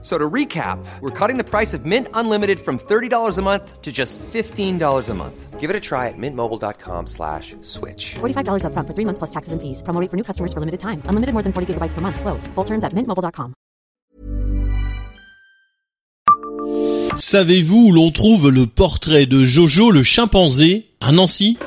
So 0.00 0.16
to 0.16 0.30
recap, 0.30 0.78
we're 1.00 1.10
cutting 1.10 1.38
the 1.38 1.44
price 1.44 1.74
of 1.74 1.84
Mint 1.84 2.06
Unlimited 2.14 2.60
from 2.60 2.78
$30 2.78 3.36
a 3.36 3.42
month 3.42 3.82
to 3.82 3.90
just 3.90 4.16
$15 4.32 5.08
a 5.08 5.14
month. 5.14 5.58
Give 5.58 5.70
it 5.70 5.74
a 5.74 5.80
try 5.80 6.06
at 6.06 6.14
mintmobile.com 6.16 7.08
slash 7.08 7.56
switch. 7.62 8.14
$45 8.20 8.62
upfront 8.62 8.86
for 8.86 8.94
three 8.94 9.04
months 9.04 9.18
plus 9.18 9.30
taxes 9.30 9.52
and 9.52 9.60
fees. 9.60 9.82
Promo 9.82 10.00
rate 10.00 10.08
for 10.08 10.16
new 10.16 10.22
customers 10.22 10.52
for 10.52 10.60
limited 10.60 10.78
time. 10.78 11.02
Unlimited 11.06 11.32
more 11.34 11.42
than 11.42 11.52
40 11.52 11.74
gigabytes 11.74 11.94
per 11.94 12.00
month. 12.00 12.20
Slows. 12.20 12.46
Full 12.54 12.64
terms 12.64 12.84
at 12.84 12.92
mintmobile.com. 12.94 13.54
Savez-vous 17.16 17.88
où 17.88 17.92
l'on 17.92 18.12
trouve 18.12 18.50
le 18.50 18.66
portrait 18.66 19.26
de 19.26 19.42
Jojo 19.42 19.90
le 19.90 20.04
chimpanzé 20.04 20.86
à 21.00 21.10
Nancy? 21.10 21.58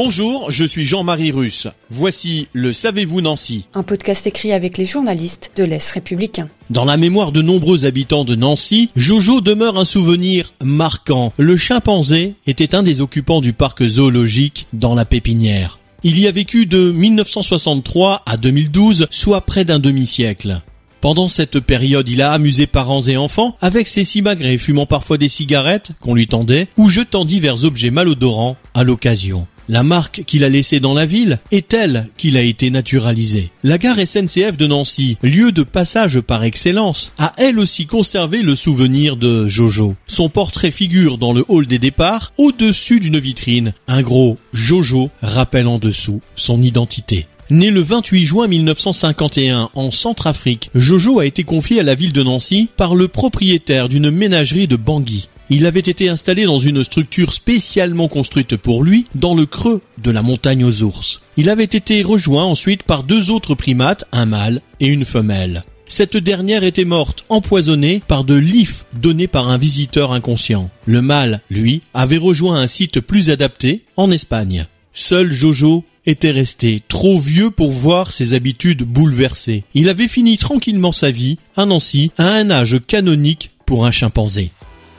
Bonjour, 0.00 0.52
je 0.52 0.64
suis 0.64 0.84
Jean-Marie 0.86 1.32
Russe. 1.32 1.66
Voici 1.90 2.46
le 2.52 2.72
Savez-vous 2.72 3.20
Nancy 3.20 3.66
Un 3.74 3.82
podcast 3.82 4.28
écrit 4.28 4.52
avec 4.52 4.78
les 4.78 4.86
journalistes 4.86 5.50
de 5.56 5.64
l'Est 5.64 5.90
républicain. 5.90 6.48
Dans 6.70 6.84
la 6.84 6.96
mémoire 6.96 7.32
de 7.32 7.42
nombreux 7.42 7.84
habitants 7.84 8.24
de 8.24 8.36
Nancy, 8.36 8.90
Jojo 8.94 9.40
demeure 9.40 9.76
un 9.76 9.84
souvenir 9.84 10.54
marquant. 10.62 11.32
Le 11.36 11.56
chimpanzé 11.56 12.34
était 12.46 12.76
un 12.76 12.84
des 12.84 13.00
occupants 13.00 13.40
du 13.40 13.52
parc 13.52 13.82
zoologique 13.84 14.68
dans 14.72 14.94
la 14.94 15.04
pépinière. 15.04 15.80
Il 16.04 16.20
y 16.20 16.28
a 16.28 16.30
vécu 16.30 16.66
de 16.66 16.92
1963 16.92 18.22
à 18.24 18.36
2012, 18.36 19.08
soit 19.10 19.40
près 19.40 19.64
d'un 19.64 19.80
demi-siècle. 19.80 20.60
Pendant 21.00 21.28
cette 21.28 21.58
période, 21.58 22.08
il 22.08 22.22
a 22.22 22.30
amusé 22.30 22.68
parents 22.68 23.02
et 23.02 23.16
enfants 23.16 23.56
avec 23.60 23.88
ses 23.88 24.04
simagrées 24.04 24.58
fumant 24.58 24.86
parfois 24.86 25.18
des 25.18 25.28
cigarettes 25.28 25.90
qu'on 25.98 26.14
lui 26.14 26.28
tendait 26.28 26.68
ou 26.76 26.88
jetant 26.88 27.24
divers 27.24 27.64
objets 27.64 27.90
malodorants 27.90 28.56
à 28.74 28.84
l'occasion. 28.84 29.48
La 29.70 29.82
marque 29.82 30.24
qu'il 30.24 30.44
a 30.44 30.48
laissée 30.48 30.80
dans 30.80 30.94
la 30.94 31.04
ville 31.04 31.40
est 31.52 31.68
telle 31.68 32.08
qu'il 32.16 32.38
a 32.38 32.42
été 32.42 32.70
naturalisé. 32.70 33.50
La 33.62 33.76
gare 33.76 33.98
SNCF 33.98 34.56
de 34.56 34.66
Nancy, 34.66 35.18
lieu 35.22 35.52
de 35.52 35.62
passage 35.62 36.20
par 36.20 36.42
excellence, 36.42 37.12
a 37.18 37.32
elle 37.36 37.58
aussi 37.58 37.84
conservé 37.84 38.40
le 38.40 38.54
souvenir 38.54 39.16
de 39.16 39.46
Jojo. 39.46 39.94
Son 40.06 40.30
portrait 40.30 40.70
figure 40.70 41.18
dans 41.18 41.34
le 41.34 41.44
hall 41.48 41.66
des 41.66 41.78
départs, 41.78 42.32
au-dessus 42.38 42.98
d'une 42.98 43.18
vitrine. 43.18 43.74
Un 43.88 44.00
gros 44.00 44.38
Jojo 44.54 45.10
rappelle 45.20 45.66
en 45.66 45.78
dessous 45.78 46.22
son 46.34 46.62
identité. 46.62 47.26
Né 47.50 47.70
le 47.70 47.82
28 47.82 48.24
juin 48.24 48.46
1951 48.46 49.70
en 49.74 49.90
Centrafrique, 49.90 50.70
Jojo 50.74 51.18
a 51.18 51.26
été 51.26 51.44
confié 51.44 51.80
à 51.80 51.82
la 51.82 51.94
ville 51.94 52.12
de 52.12 52.22
Nancy 52.22 52.68
par 52.76 52.94
le 52.94 53.08
propriétaire 53.08 53.88
d'une 53.88 54.10
ménagerie 54.10 54.66
de 54.66 54.76
Bangui. 54.76 55.28
Il 55.50 55.64
avait 55.64 55.80
été 55.80 56.08
installé 56.08 56.44
dans 56.44 56.58
une 56.58 56.84
structure 56.84 57.32
spécialement 57.32 58.08
construite 58.08 58.56
pour 58.56 58.84
lui, 58.84 59.06
dans 59.14 59.34
le 59.34 59.46
creux 59.46 59.80
de 60.02 60.10
la 60.10 60.22
montagne 60.22 60.64
aux 60.64 60.82
ours. 60.82 61.20
Il 61.36 61.48
avait 61.48 61.64
été 61.64 62.02
rejoint 62.02 62.44
ensuite 62.44 62.82
par 62.82 63.02
deux 63.02 63.30
autres 63.30 63.54
primates, 63.54 64.04
un 64.12 64.26
mâle 64.26 64.60
et 64.80 64.88
une 64.88 65.06
femelle. 65.06 65.64
Cette 65.86 66.18
dernière 66.18 66.64
était 66.64 66.84
morte 66.84 67.24
empoisonnée 67.30 68.02
par 68.06 68.24
de 68.24 68.34
l'if 68.34 68.84
donné 68.92 69.26
par 69.26 69.48
un 69.48 69.56
visiteur 69.56 70.12
inconscient. 70.12 70.70
Le 70.84 71.00
mâle, 71.00 71.40
lui, 71.48 71.80
avait 71.94 72.18
rejoint 72.18 72.60
un 72.60 72.66
site 72.66 73.00
plus 73.00 73.30
adapté, 73.30 73.84
en 73.96 74.10
Espagne. 74.10 74.66
Seul 74.92 75.32
Jojo 75.32 75.84
était 76.04 76.30
resté 76.30 76.82
trop 76.88 77.18
vieux 77.18 77.50
pour 77.50 77.70
voir 77.70 78.12
ses 78.12 78.34
habitudes 78.34 78.82
bouleversées. 78.82 79.64
Il 79.72 79.88
avait 79.88 80.08
fini 80.08 80.36
tranquillement 80.36 80.92
sa 80.92 81.10
vie 81.10 81.38
à 81.56 81.64
Nancy 81.64 82.10
à 82.18 82.28
un 82.28 82.50
âge 82.50 82.80
canonique 82.86 83.50
pour 83.64 83.86
un 83.86 83.90
chimpanzé. 83.90 84.50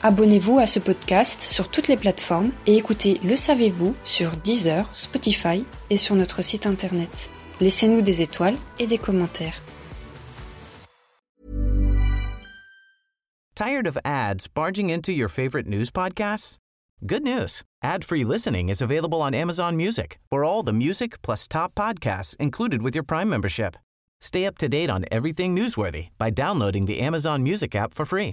Abonnez-vous 0.02 0.58
à 0.58 0.66
ce 0.66 0.78
podcast 0.78 1.42
sur 1.42 1.68
toutes 1.68 1.86
les 1.88 1.98
plateformes 1.98 2.52
et 2.66 2.74
écoutez 2.74 3.20
Le 3.22 3.36
Savez-vous 3.36 3.94
sur 4.02 4.30
Deezer, 4.30 4.88
Spotify 4.94 5.66
et 5.90 5.98
sur 5.98 6.14
notre 6.14 6.40
site 6.40 6.64
internet. 6.64 7.28
Laissez-nous 7.60 8.00
des 8.00 8.22
étoiles 8.22 8.56
et 8.78 8.86
des 8.86 8.96
commentaires. 8.96 9.60
Tired 13.54 13.86
of 13.86 13.98
ads 14.02 14.48
barging 14.48 14.88
into 14.88 15.12
your 15.12 15.28
favorite 15.28 15.66
news 15.66 15.90
podcasts? 15.90 16.56
Good 17.06 17.22
news. 17.22 17.62
Ad-free 17.82 18.24
listening 18.24 18.70
is 18.70 18.80
available 18.80 19.20
on 19.20 19.34
Amazon 19.34 19.76
Music 19.76 20.18
for 20.30 20.42
all 20.42 20.62
the 20.62 20.72
music 20.72 21.20
plus 21.20 21.46
top 21.46 21.74
podcasts 21.74 22.34
included 22.38 22.80
with 22.80 22.94
your 22.94 23.04
Prime 23.04 23.28
membership. 23.28 23.76
Stay 24.22 24.46
up 24.46 24.56
to 24.56 24.66
date 24.66 24.88
on 24.88 25.04
everything 25.12 25.54
newsworthy 25.54 26.08
by 26.16 26.30
downloading 26.30 26.86
the 26.86 27.00
Amazon 27.00 27.42
Music 27.42 27.74
app 27.74 27.92
for 27.92 28.06
free 28.06 28.32